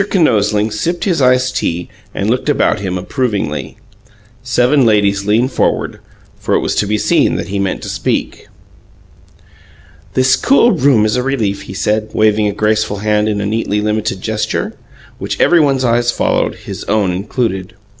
Kinosling 0.09 0.71
sipped 0.71 1.03
his 1.03 1.21
iced 1.21 1.57
tea 1.57 1.87
and 2.11 2.27
looked 2.27 2.49
about, 2.49 2.79
him 2.79 2.97
approvingly. 2.97 3.77
Seven 4.41 4.83
ladies 4.83 5.27
leaned 5.27 5.51
forward, 5.51 5.99
for 6.39 6.55
it 6.55 6.59
was 6.59 6.73
to 6.77 6.87
be 6.87 6.97
seen 6.97 7.35
that 7.35 7.49
he 7.49 7.59
meant 7.59 7.83
to 7.83 7.87
speak. 7.87 8.47
"This 10.15 10.35
cool 10.35 10.71
room 10.71 11.05
is 11.05 11.17
a 11.17 11.21
relief," 11.21 11.61
he 11.69 11.75
said, 11.75 12.09
waving 12.15 12.47
a 12.47 12.51
graceful 12.51 12.97
hand 13.05 13.29
in 13.29 13.39
a 13.41 13.45
neatly 13.45 13.79
limited 13.79 14.21
gesture, 14.21 14.75
which 15.19 15.39
everybody's 15.39 15.85
eyes 15.85 16.09
followed, 16.09 16.55
his 16.55 16.83
own 16.85 17.11
included. 17.11 17.75